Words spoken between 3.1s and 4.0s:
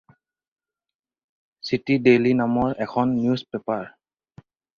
News paper.